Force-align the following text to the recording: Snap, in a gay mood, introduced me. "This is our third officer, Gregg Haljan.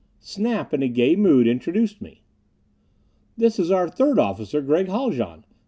Snap, 0.17 0.73
in 0.73 0.81
a 0.81 0.87
gay 0.87 1.15
mood, 1.15 1.45
introduced 1.45 2.01
me. 2.01 2.23
"This 3.37 3.59
is 3.59 3.69
our 3.69 3.87
third 3.87 4.17
officer, 4.17 4.59
Gregg 4.59 4.87
Haljan. 4.87 5.45